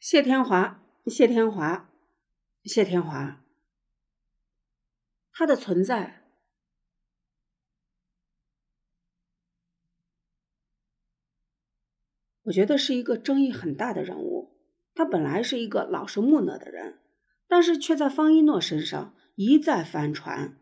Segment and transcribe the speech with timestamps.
[0.00, 1.90] 谢天华，谢天华，
[2.64, 3.44] 谢天华，
[5.30, 6.24] 他的存在，
[12.44, 14.56] 我觉得是一个争议很大的人物。
[14.94, 16.98] 他本来是一个老实木讷的人，
[17.46, 20.58] 但是却在方一诺身上一再翻船，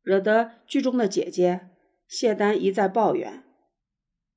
[0.00, 1.68] 惹得剧中的姐姐
[2.08, 3.44] 谢丹一再抱怨，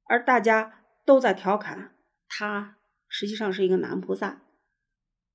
[0.03, 1.95] 而大家都在调侃
[2.27, 4.43] 他实际上是一个男菩萨。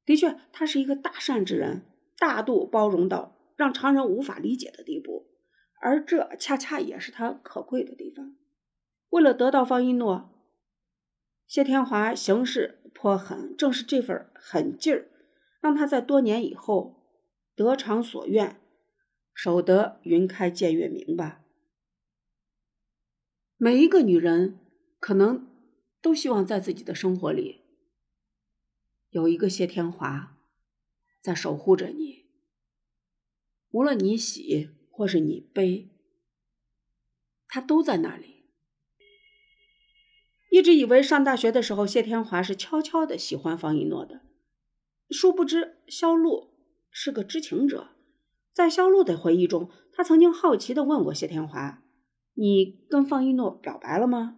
[0.04, 1.82] 的确，他是一个大善之人，
[2.18, 5.26] 大度包容到让常人无法理解的地步，
[5.80, 8.36] 而这恰恰也是他可贵的地方。
[9.10, 10.34] 为了得到方一诺。
[11.46, 15.08] 谢天华行事颇狠，正是这份狠劲儿，
[15.62, 17.02] 让他在多年以后
[17.56, 18.60] 得偿所愿，
[19.32, 21.40] 守得云开见月明吧。
[23.56, 24.58] 每一个女人
[25.00, 25.47] 可能
[26.08, 27.60] 都希望在自己的生活里
[29.10, 30.38] 有一个谢天华
[31.20, 32.24] 在守护着你，
[33.72, 35.90] 无论你喜或是你悲，
[37.46, 38.46] 他都在那里。
[40.50, 44.22] 一直以为上大学的时候，谢天华是悄悄的喜欢方一诺的，
[45.10, 46.54] 殊不知肖路
[46.90, 47.90] 是个知情者。
[48.54, 51.82] 在肖路的回忆中，他曾经好奇的问过谢天华
[52.32, 54.36] ：“你跟方一诺表白了吗？”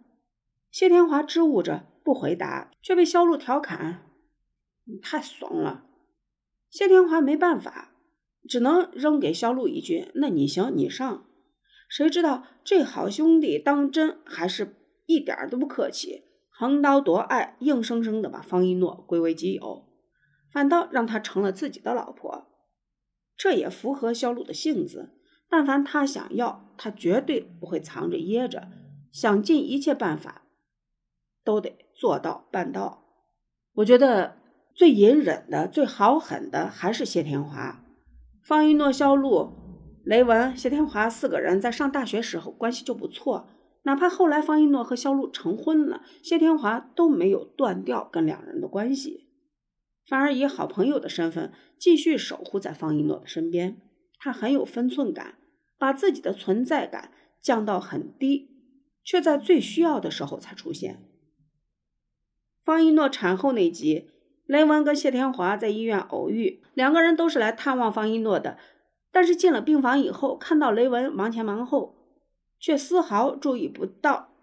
[0.70, 4.06] 谢天华支吾着不回答，却被肖路调侃
[4.86, 5.86] ：“你太怂了。”
[6.70, 7.92] 谢天华没办法，
[8.48, 11.26] 只能扔给肖路一句：“那你行，你上。”
[11.88, 14.76] 谁知道这好兄弟当真还是。
[15.06, 19.88] 一点都不客气，横刀夺爱，硬生生的把方一诺归为己有，
[20.52, 22.46] 反倒让她成了自己的老婆。
[23.36, 25.10] 这也符合肖路的性子，
[25.48, 28.68] 但凡他想要，他绝对不会藏着掖着，
[29.10, 30.42] 想尽一切办法，
[31.44, 33.04] 都得做到办到。
[33.74, 34.36] 我觉得
[34.74, 37.84] 最隐忍的、最好狠的还是谢天华。
[38.42, 39.52] 方一诺、肖路、
[40.04, 43.48] 雷文、谢天华四个人在上大学时候关系就不错。
[43.84, 49.28] 哪怕后来方一诺和肖路成婚了，谢天华都没有断掉跟两人的关系，
[50.06, 53.80] 反而以好朋友的身份继续守护在方一诺的身边。
[54.18, 55.36] 他很有分寸感，
[55.78, 58.50] 把自己的存在感降到很低，
[59.02, 61.09] 却在最需要的时候才出现。
[62.64, 64.10] 方一诺产后那集，
[64.46, 68.58] 雷文跟谢天华在医院偶遇，两个人都是来探望方一诺的，
[69.10, 71.96] 但是进了病房以后，看到雷文忙前忙后。
[72.62, 74.34] 却丝毫注意不到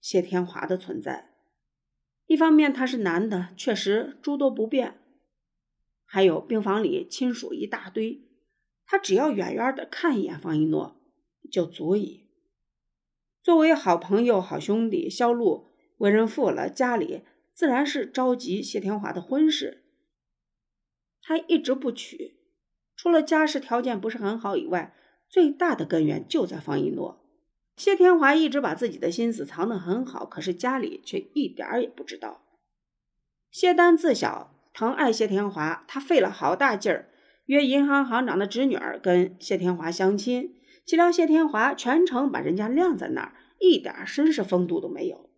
[0.00, 1.32] 谢天华的存在。
[2.26, 4.92] 一方面他是男的，确实诸多不便；
[6.04, 8.22] 还有病房里亲属一大堆，
[8.86, 11.00] 他只要远远的看一眼方一诺
[11.50, 12.28] 就足以。
[13.42, 17.22] 作为好朋友、好兄弟，肖路为人父了，家里
[17.52, 19.84] 自然是着急谢天华的婚事。
[21.22, 22.36] 他一直不娶，
[22.96, 24.94] 除了家世条件不是很好以外，
[25.28, 27.20] 最大的根源就在方一诺。
[27.76, 32.42] 谢天华一直把自己的心思藏得很好，可是家里却一点儿也不知道。
[33.50, 37.08] 谢丹自小疼爱谢天华，他费了好大劲儿
[37.46, 40.54] 约银行行长的侄女儿跟谢天华相亲，
[40.84, 45.30] 岂料谢天华全程把人家晾在那儿，一点绅士风度都没有。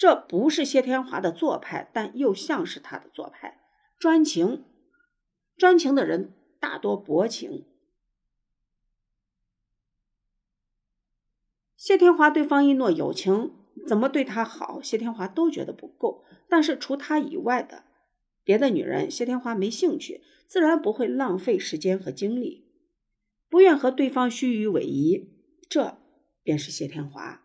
[0.00, 3.60] 这不是谢天华的做派，但又像是他的做派，
[3.98, 4.64] 专情。
[5.58, 7.66] 专情的人大多薄情。
[11.76, 13.52] 谢天华对方一诺有情，
[13.86, 16.24] 怎么对他好，谢天华都觉得不够。
[16.48, 17.84] 但是除他以外的
[18.42, 22.64] 别的女人，谢天华没兴趣，自然不会浪费时间和精力，
[23.50, 25.28] 不愿和对方虚与委蛇。
[25.68, 25.98] 这
[26.42, 27.42] 便是谢天华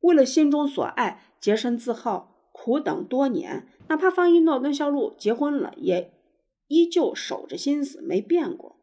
[0.00, 3.68] 为了心中所爱，洁身自好，苦等多年。
[3.88, 6.12] 哪怕方一诺跟肖路结婚了，也
[6.68, 8.78] 依旧守着心思，没变过。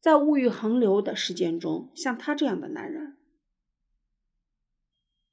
[0.00, 3.16] 在物欲横流的世间中，像他这样的男人。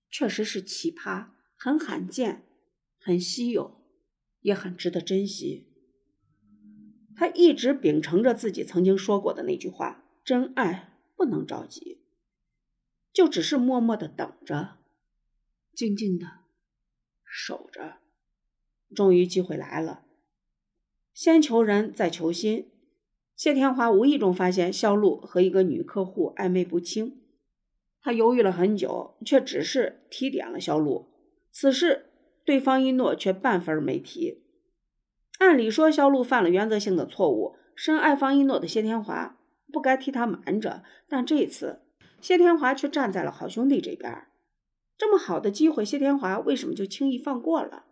[0.09, 2.45] 确实是奇葩，很罕见，
[3.00, 3.81] 很稀有，
[4.41, 5.68] 也很值得珍惜。
[7.15, 12.01] 他一直秉承着自己曾经说过的那句话：“真爱不能着急，
[13.13, 14.78] 就只是默默的等着，
[15.74, 16.28] 静静的
[17.25, 17.98] 守着。”
[18.94, 20.04] 终于机会来了，
[21.13, 22.72] 先求人，再求心。
[23.36, 27.22] 谢天华无意中发现肖路和一个女客户暧昧不清。
[28.02, 31.08] 他犹豫了很久，却只是提点了肖路。
[31.52, 32.12] 此事
[32.44, 34.44] 对方一诺却半分没提。
[35.40, 39.38] 按理说，肖路犯了原则性的错误，深爱方一诺的谢天华
[39.72, 40.84] 不该替他瞒着。
[41.08, 41.81] 但这次，
[42.21, 44.27] 谢天华却站在了好兄弟这边。
[44.95, 47.85] 这么好的机会，谢天华为什么就轻易放过了？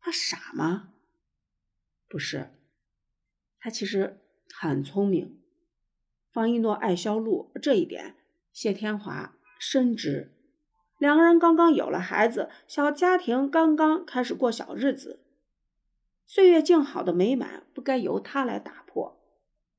[0.00, 0.94] 他傻吗？
[2.08, 2.52] 不是，
[3.58, 4.20] 他其实
[4.54, 5.40] 很聪明。
[6.32, 8.14] 方一诺爱肖路这一点，
[8.52, 10.32] 谢天华深知。
[10.98, 15.24] 两个人刚刚有了孩子，小家庭刚刚开始过小日子，
[16.24, 19.20] 岁月静好的美满不该由他来打破。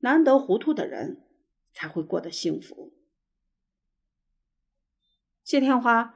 [0.00, 1.22] 难得糊涂的人
[1.72, 2.92] 才会过得幸福。
[5.44, 6.14] 谢天华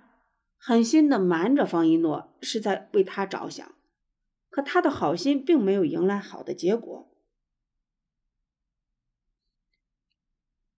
[0.57, 3.75] 狠心的瞒着方一诺，是在为他着想，
[4.51, 7.13] 可他的好心并没有迎来好的结果。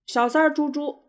[0.06, 1.04] 小三儿猪猪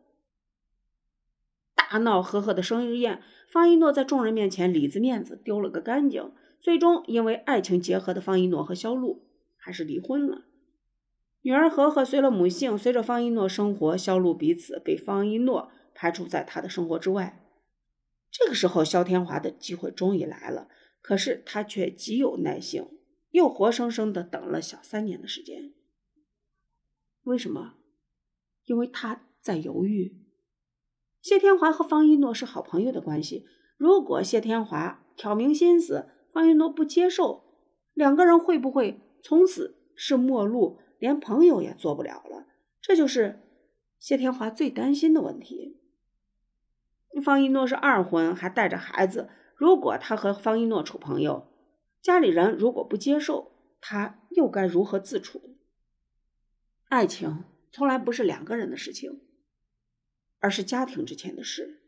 [1.74, 9.26] 大闹和和的生日宴，方一诺在众人面前里子面子丢了个干净，最终因为爱情结合的方一诺和肖路
[9.56, 10.44] 还是离婚了。
[11.42, 17.46] 女儿和和随了母姓，随着方一诺生活，肖路彼此被方一诺排除在他的生活之外。
[18.32, 20.70] 这个时候，肖天华的机会终于来了，
[21.02, 22.88] 可是他却极有耐性，
[23.32, 25.74] 又活生生的等了小三年的时间。
[27.24, 27.74] 为什么？
[28.64, 30.16] 因为他在犹豫。
[31.22, 37.44] 谢天华和方一诺是好朋友的关系，如果谢天华挑明心思，方一诺不接受，
[37.94, 40.80] 两个人会不会从此是陌路？
[40.98, 42.48] 连朋友也做不了了，
[42.82, 43.42] 这就是
[43.98, 45.79] 谢天华最担心的问题。
[47.24, 49.30] 方一诺是二婚，还带着孩子。
[49.56, 51.52] 如果他和方一诺处朋友，
[52.02, 53.52] 家里人如果不接受，
[53.82, 55.58] 他又该如何自处？
[56.86, 59.22] 爱情从来不是两个人的事情，
[60.40, 61.84] 而是家庭之间的事。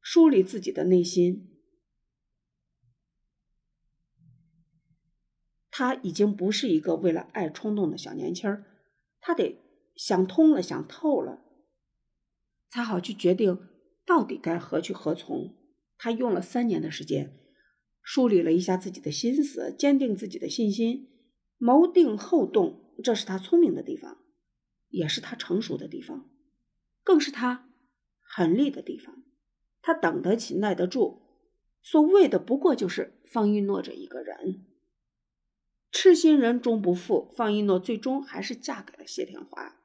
[0.00, 1.48] 梳理自己的内心。
[5.70, 8.64] 他已经不是一个为了爱冲动的小年轻儿，
[9.20, 9.58] 他得
[9.96, 11.42] 想通了、想透了，
[12.68, 13.68] 才好去决定
[14.04, 15.56] 到底该何去何从。
[15.96, 17.38] 他用了三年的时间，
[18.02, 21.08] 梳理了一下自己的心思，坚定自己的信心，
[21.58, 24.18] 谋定后动，这是他聪明的地方，
[24.88, 26.28] 也是他成熟的地方，
[27.04, 27.70] 更是他
[28.20, 29.22] 狠厉的地方。
[29.80, 31.22] 他等得起，耐得住，
[31.82, 34.66] 所谓的不过就是方一诺这一个人。
[35.92, 39.76] 痴心人终不负，方一诺最终还是嫁给了谢天华。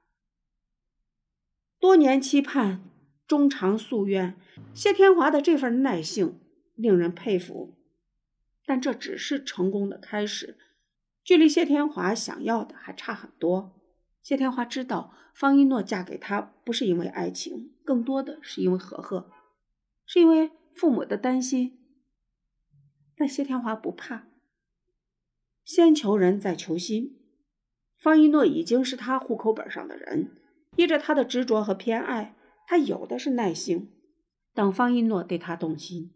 [1.80, 2.90] 多年期盼，
[3.28, 4.36] 终偿夙愿。
[4.74, 6.40] 谢天华的这份耐性
[6.76, 7.76] 令人佩服，
[8.66, 10.58] 但这只是成功的开始，
[11.24, 13.74] 距离谢天华想要的还差很多。
[14.24, 19.30] 谢天华知道，方一诺嫁给他不是因为爱情，更多的是因为和和，
[20.06, 21.78] 是因为父母的担心。
[23.16, 24.28] 但谢天华不怕。
[25.66, 27.18] 先求人，再求心。
[27.98, 30.32] 方一诺已经是他户口本上的人，
[30.76, 32.36] 依着他的执着和偏爱，
[32.70, 33.94] 他有的是耐性，
[34.54, 36.14] 等方一诺对他动心。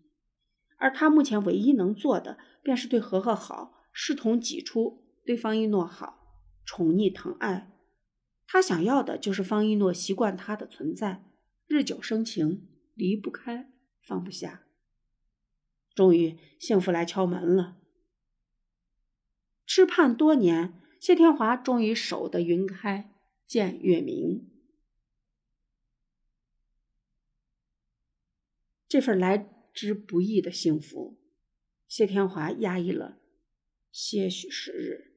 [0.76, 7.72] 而他目前唯一能做的，便是对和和好，视同己出，对方一诺好，宠溺疼爱。
[8.46, 11.24] 他想要的就是方一诺习惯他的存在，
[11.68, 13.72] 日久生情，离不开，
[14.02, 14.64] 放不下。
[15.96, 17.78] 终于，幸福来敲门了。
[19.66, 23.14] 痴盼多年，谢天华终于守得云开
[23.48, 24.51] 见月明。
[28.92, 31.18] 这份来之不易的幸福，
[31.88, 33.20] 谢天华压抑了
[33.90, 35.14] 些许时日。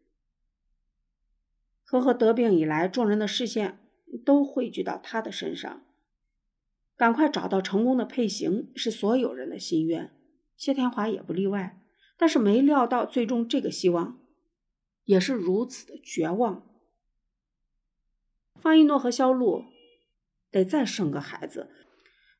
[1.82, 3.80] 和和得病以来，众人的视线
[4.24, 5.84] 都汇聚到他的身上，
[6.94, 10.14] 赶快找到成功的配型是所有人的心愿，
[10.56, 11.82] 谢天华也不例外。
[12.16, 14.20] 但是没料到，最终这个希望。
[15.02, 16.64] 也是如此的绝望。
[18.54, 19.64] 方一诺和肖路
[20.52, 21.68] 得再生个孩子，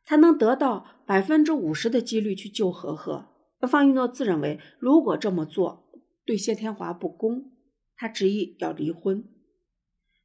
[0.05, 3.29] 才能得到百分之五十的几率去救和和。
[3.67, 5.91] 方一诺自认为，如果这么做
[6.27, 7.53] 对谢天华不公，
[7.97, 9.27] 他执意要离婚。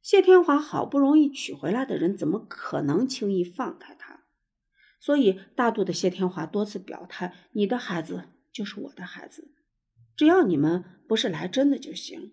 [0.02, 4.24] 谢天华好不容易娶回来的人，怎么可能轻易放开他？
[4.98, 9.50] 所以，大度的谢天华多次表态：“你的孩子就是我的孩子。”
[10.14, 12.32] 只要你们不是来真的就行，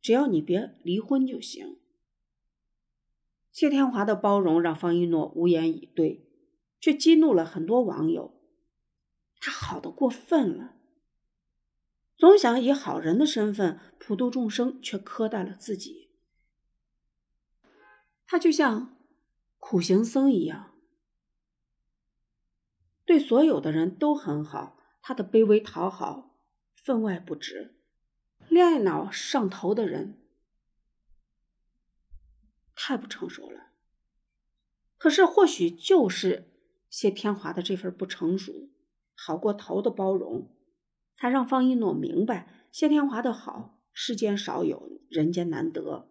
[0.00, 1.78] 只要你别离婚就行。
[3.50, 6.29] 谢天华的包容让方一诺无言以对，
[6.80, 8.40] 却激怒了很多网友。
[9.38, 10.74] 他好的过分了，
[12.16, 16.10] 总想以好人的身份普度众生，却苛待了自己。
[18.26, 18.96] 他就像
[19.58, 20.74] 苦行僧一样，
[23.04, 24.78] 对所有的人都很好。
[25.00, 26.28] 他的卑微讨好。
[26.82, 27.76] 分外不值，
[28.48, 30.18] 恋爱脑上头的人
[32.74, 33.72] 太不成熟了。
[34.96, 36.49] 可是或许就是
[36.90, 38.68] 谢天华的这份不成熟，
[39.14, 40.50] 好过头的包容，
[41.16, 46.08] 才让方一诺明白谢天华的好世间少有，人间难得。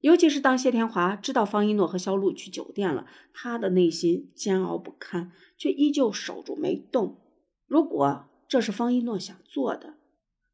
[0.00, 7.20] 尤其是当谢天华知道方一诺和肖路去酒店了，他的内心煎熬不堪，却依旧守住没动。
[7.66, 9.94] 如果这是方一诺想做的，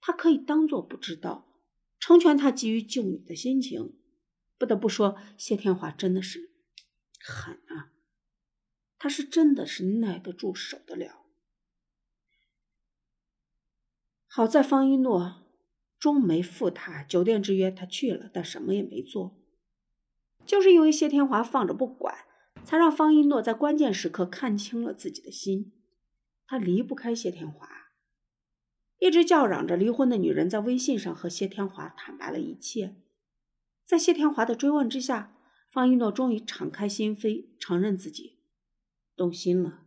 [0.00, 1.46] 他可以当做不知道，
[1.98, 3.94] 成全他急于救你的心情。
[4.58, 6.50] 不得不说，谢天华真的是
[7.18, 7.92] 狠啊！
[8.98, 11.24] 他是真的是耐得住，守得了。
[14.26, 15.44] 好在方一诺。
[16.00, 19.36] 终没负他酒店之约，他去了，但什么也没做。
[20.46, 22.18] 就是因为谢天华放着不管，
[22.62, 25.72] 才让方一诺在关键时刻看清了自己的心。
[26.46, 27.68] 他离不开谢天华。
[29.00, 32.94] 一直叫嚷着离婚的女人，在微信上和谢天华坦白了一切。
[33.84, 35.36] 在谢天华的追问之下，
[35.68, 38.37] 方一诺终于敞开心扉，承认自己
[39.18, 39.82] 动心了。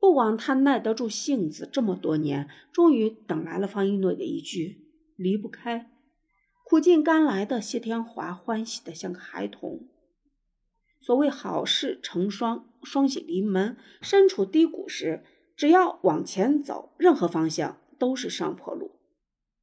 [0.00, 5.92] 不枉他耐得住性子这么多年，终于等来了方一诺的一句“离不开”。
[6.64, 9.88] 苦尽甘来的谢天华欢喜的像个孩童。
[11.00, 13.76] 所谓好事成双，双喜临门。
[14.02, 15.24] 身处低谷时，
[15.56, 19.00] 只要往前走，任何方向都是上坡路，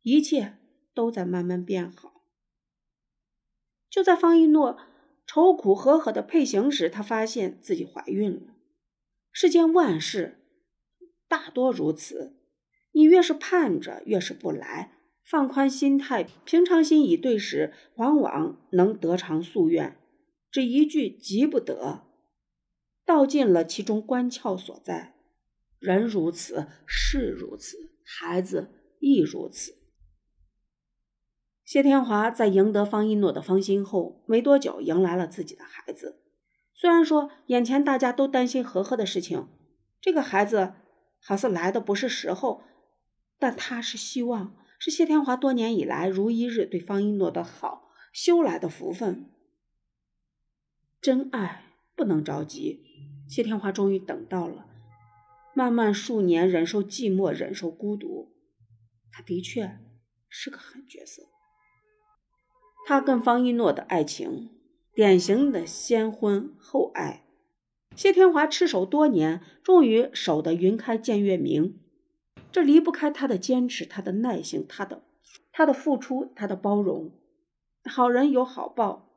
[0.02, 0.58] 一切
[0.94, 2.24] 都在慢慢变好。
[3.90, 4.78] 就在方一诺
[5.26, 8.56] 愁苦呵呵的配行时，她发现自己怀孕了。
[9.32, 10.40] 世间万事
[11.28, 12.38] 大多如此，
[12.92, 14.94] 你越是盼着，越是不来。
[15.24, 19.98] 放宽心态，平常心以对时，往往能得偿夙愿。
[20.52, 22.04] 这一句急不得，
[23.04, 25.16] 道尽了其中关窍所在。
[25.80, 29.76] 人如此，事如此，孩子亦如此。
[31.66, 36.22] 谢天华在赢得方一诺的芳心后，没多久迎来了自己的孩子。
[36.76, 39.48] 虽然说眼前大家都担心和和的事情，
[40.00, 40.74] 这个孩子
[41.20, 42.62] 好似来的不是时候，
[43.40, 49.32] 但他是希望，是谢天华多年以来如一日对方一诺的好修来的福分。
[51.02, 52.84] 真爱不能着急，
[53.28, 54.68] 谢天华终于等到了，
[55.56, 58.36] 漫漫数年忍受寂寞，忍受孤独，
[59.12, 59.80] 他的确
[60.30, 61.24] 是个狠角色。
[62.86, 64.52] 他跟方一诺的爱情。
[64.94, 67.26] 典型的先婚后爱，
[67.98, 71.78] 谢天华痴守多年，终于守得云开见月明。
[72.50, 75.04] 这离不开他的坚持，他的耐性，他的
[75.52, 77.12] 他的付出，他的包容。
[77.84, 79.10] 好人有好报，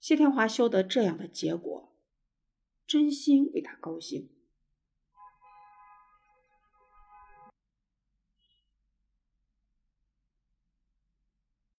[0.00, 1.92] 谢天华修得这样的结果，
[2.86, 4.30] 真心为他高兴。